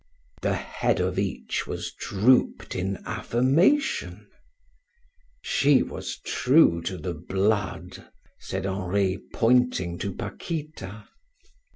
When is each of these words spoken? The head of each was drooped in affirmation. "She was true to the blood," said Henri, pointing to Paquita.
The 0.41 0.55
head 0.55 0.99
of 0.99 1.19
each 1.19 1.67
was 1.67 1.93
drooped 1.93 2.75
in 2.75 3.03
affirmation. 3.05 4.25
"She 5.43 5.83
was 5.83 6.17
true 6.25 6.81
to 6.85 6.97
the 6.97 7.13
blood," 7.13 8.07
said 8.39 8.65
Henri, 8.65 9.19
pointing 9.31 9.99
to 9.99 10.11
Paquita. 10.11 11.07